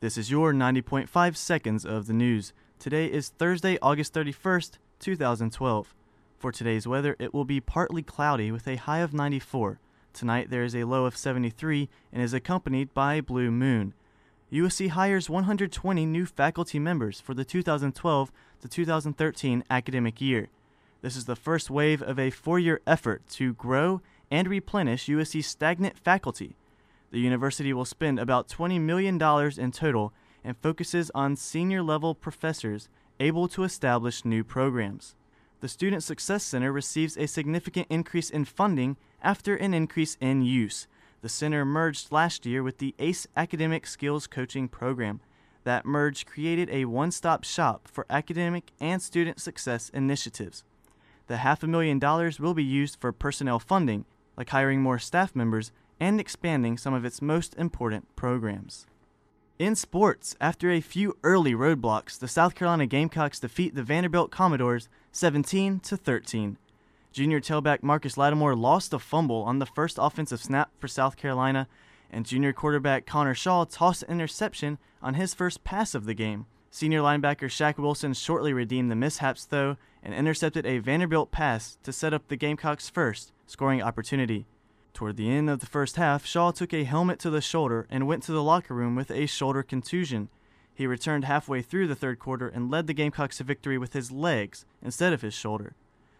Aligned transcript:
This 0.00 0.16
is 0.16 0.30
your 0.30 0.52
90.5 0.52 1.34
seconds 1.34 1.84
of 1.84 2.06
the 2.06 2.12
news. 2.12 2.52
Today 2.78 3.06
is 3.06 3.30
Thursday, 3.30 3.78
August 3.82 4.14
31st, 4.14 4.78
2012. 5.00 5.94
For 6.38 6.52
today's 6.52 6.86
weather, 6.86 7.16
it 7.18 7.34
will 7.34 7.44
be 7.44 7.58
partly 7.58 8.04
cloudy 8.04 8.52
with 8.52 8.68
a 8.68 8.76
high 8.76 9.00
of 9.00 9.12
94. 9.12 9.80
Tonight 10.12 10.50
there 10.50 10.62
is 10.62 10.76
a 10.76 10.84
low 10.84 11.04
of 11.04 11.16
73 11.16 11.88
and 12.12 12.22
is 12.22 12.32
accompanied 12.32 12.94
by 12.94 13.14
a 13.14 13.24
blue 13.24 13.50
moon. 13.50 13.92
USC 14.52 14.90
hires 14.90 15.28
120 15.28 16.06
new 16.06 16.26
faculty 16.26 16.78
members 16.78 17.20
for 17.20 17.34
the 17.34 17.44
2012 17.44 18.30
to 18.60 18.68
2013 18.68 19.64
academic 19.68 20.20
year. 20.20 20.48
This 21.02 21.16
is 21.16 21.24
the 21.24 21.34
first 21.34 21.70
wave 21.70 22.02
of 22.02 22.20
a 22.20 22.30
four 22.30 22.60
year 22.60 22.80
effort 22.86 23.22
to 23.30 23.52
grow 23.54 24.00
and 24.30 24.46
replenish 24.46 25.06
USC's 25.06 25.48
stagnant 25.48 25.98
faculty. 25.98 26.54
The 27.10 27.20
university 27.20 27.72
will 27.72 27.84
spend 27.84 28.18
about 28.18 28.48
$20 28.48 28.80
million 28.80 29.20
in 29.58 29.72
total 29.72 30.12
and 30.44 30.56
focuses 30.56 31.10
on 31.14 31.36
senior 31.36 31.82
level 31.82 32.14
professors 32.14 32.88
able 33.20 33.48
to 33.48 33.64
establish 33.64 34.24
new 34.24 34.44
programs. 34.44 35.14
The 35.60 35.68
Student 35.68 36.04
Success 36.04 36.44
Center 36.44 36.70
receives 36.70 37.16
a 37.16 37.26
significant 37.26 37.88
increase 37.90 38.30
in 38.30 38.44
funding 38.44 38.96
after 39.22 39.56
an 39.56 39.74
increase 39.74 40.16
in 40.20 40.42
use. 40.42 40.86
The 41.20 41.28
center 41.28 41.64
merged 41.64 42.12
last 42.12 42.46
year 42.46 42.62
with 42.62 42.78
the 42.78 42.94
ACE 43.00 43.26
Academic 43.36 43.86
Skills 43.86 44.28
Coaching 44.28 44.68
Program. 44.68 45.20
That 45.64 45.84
merge 45.84 46.26
created 46.26 46.70
a 46.70 46.84
one 46.84 47.10
stop 47.10 47.42
shop 47.42 47.88
for 47.88 48.06
academic 48.08 48.70
and 48.80 49.02
student 49.02 49.40
success 49.40 49.90
initiatives. 49.92 50.62
The 51.26 51.38
half 51.38 51.64
a 51.64 51.66
million 51.66 51.98
dollars 51.98 52.38
will 52.38 52.54
be 52.54 52.64
used 52.64 52.98
for 53.00 53.10
personnel 53.10 53.58
funding, 53.58 54.04
like 54.36 54.50
hiring 54.50 54.80
more 54.80 55.00
staff 55.00 55.34
members 55.34 55.72
and 56.00 56.20
expanding 56.20 56.76
some 56.76 56.94
of 56.94 57.04
its 57.04 57.22
most 57.22 57.54
important 57.56 58.14
programs. 58.16 58.86
In 59.58 59.74
sports, 59.74 60.36
after 60.40 60.70
a 60.70 60.80
few 60.80 61.16
early 61.24 61.52
roadblocks, 61.52 62.18
the 62.18 62.28
South 62.28 62.54
Carolina 62.54 62.86
Gamecocks 62.86 63.40
defeat 63.40 63.74
the 63.74 63.82
Vanderbilt 63.82 64.30
Commodores 64.30 64.88
17 65.10 65.80
to 65.80 65.96
13. 65.96 66.58
Junior 67.10 67.40
tailback 67.40 67.82
Marcus 67.82 68.16
Lattimore 68.16 68.54
lost 68.54 68.94
a 68.94 69.00
fumble 69.00 69.42
on 69.42 69.58
the 69.58 69.66
first 69.66 69.98
offensive 70.00 70.40
snap 70.40 70.70
for 70.78 70.86
South 70.86 71.16
Carolina, 71.16 71.66
and 72.12 72.24
junior 72.24 72.52
quarterback 72.52 73.06
Connor 73.06 73.34
Shaw 73.34 73.64
tossed 73.64 74.04
an 74.04 74.12
interception 74.12 74.78
on 75.02 75.14
his 75.14 75.34
first 75.34 75.64
pass 75.64 75.94
of 75.94 76.04
the 76.04 76.14
game. 76.14 76.46
Senior 76.70 77.00
linebacker 77.00 77.48
Shaq 77.48 77.78
Wilson 77.78 78.12
shortly 78.12 78.52
redeemed 78.52 78.90
the 78.90 78.94
mishaps, 78.94 79.44
though, 79.44 79.76
and 80.02 80.14
intercepted 80.14 80.66
a 80.66 80.78
Vanderbilt 80.78 81.32
pass 81.32 81.78
to 81.82 81.92
set 81.92 82.14
up 82.14 82.28
the 82.28 82.36
Gamecocks' 82.36 82.88
first 82.88 83.32
scoring 83.46 83.82
opportunity. 83.82 84.46
Toward 84.98 85.16
the 85.16 85.30
end 85.30 85.48
of 85.48 85.60
the 85.60 85.66
first 85.66 85.94
half, 85.94 86.26
Shaw 86.26 86.50
took 86.50 86.74
a 86.74 86.82
helmet 86.82 87.20
to 87.20 87.30
the 87.30 87.40
shoulder 87.40 87.86
and 87.88 88.08
went 88.08 88.24
to 88.24 88.32
the 88.32 88.42
locker 88.42 88.74
room 88.74 88.96
with 88.96 89.12
a 89.12 89.26
shoulder 89.26 89.62
contusion. 89.62 90.28
He 90.74 90.88
returned 90.88 91.24
halfway 91.24 91.62
through 91.62 91.86
the 91.86 91.94
third 91.94 92.18
quarter 92.18 92.48
and 92.48 92.68
led 92.68 92.88
the 92.88 92.94
Gamecocks 92.94 93.36
to 93.36 93.44
victory 93.44 93.78
with 93.78 93.92
his 93.92 94.10
legs 94.10 94.66
instead 94.82 95.12
of 95.12 95.22
his 95.22 95.34
shoulder. 95.34 95.76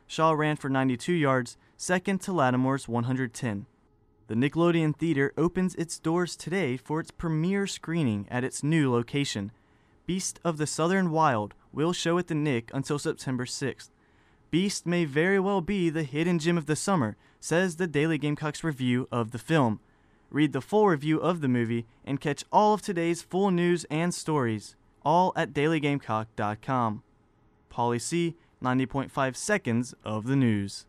Shaw 0.07 0.31
ran 0.31 0.55
for 0.55 0.69
92 0.69 1.13
yards, 1.13 1.57
second 1.77 2.21
to 2.21 2.33
Lattimore's 2.33 2.87
110. 2.87 3.67
The 4.29 4.35
Nickelodeon 4.37 4.97
Theater 4.97 5.33
opens 5.37 5.75
its 5.75 5.99
doors 5.99 6.37
today 6.37 6.77
for 6.77 7.01
its 7.01 7.11
premiere 7.11 7.67
screening 7.67 8.29
at 8.31 8.45
its 8.45 8.63
new 8.63 8.93
location. 8.93 9.51
Beast 10.07 10.39
of 10.45 10.57
the 10.57 10.69
Southern 10.69 11.11
Wild 11.11 11.53
will 11.73 11.93
show 11.93 12.17
at 12.17 12.29
the 12.29 12.37
Nick 12.37 12.71
until 12.73 13.01
September 13.01 13.45
6th. 13.45 13.91
Beast 14.51 14.87
may 14.87 15.05
very 15.05 15.39
well 15.39 15.61
be 15.61 15.91
the 15.91 16.05
hidden 16.05 16.39
gem 16.39 16.57
of 16.57 16.65
the 16.65 16.77
summer, 16.77 17.17
says 17.39 17.77
the 17.77 17.87
Daily 17.87 18.17
Gamecock's 18.17 18.65
review 18.65 19.07
of 19.13 19.31
the 19.31 19.39
film. 19.39 19.81
Read 20.31 20.53
the 20.53 20.63
full 20.63 20.89
review 20.89 21.19
of 21.21 21.41
the 21.43 21.49
movie 21.49 21.87
and 22.05 22.21
catch 22.21 22.45
all 22.51 22.73
of 22.73 22.81
today's 22.81 23.21
full 23.21 23.51
news 23.51 23.85
and 23.91 24.15
stories, 24.15 24.75
all 25.05 25.33
at 25.37 25.53
dailygamecock.com. 25.53 27.03
Polly 27.69 27.99
C, 27.99 28.37
90.5 28.63 29.37
seconds 29.37 29.95
of 30.03 30.27
the 30.27 30.37
news. 30.37 30.87